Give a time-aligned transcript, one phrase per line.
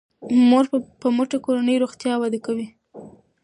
[0.29, 0.65] د مور
[1.01, 2.67] په مټه کورنی روغتیا وده کوي.